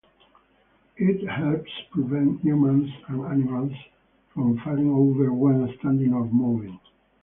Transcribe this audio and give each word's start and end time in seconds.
It 0.97 1.29
helps 1.29 1.69
prevent 1.91 2.41
humans 2.41 2.89
and 3.07 3.23
animals 3.23 3.73
from 4.33 4.57
falling 4.57 4.89
over 4.89 5.31
when 5.31 5.71
standing 5.77 6.11
or 6.15 6.25
moving. 6.25 6.79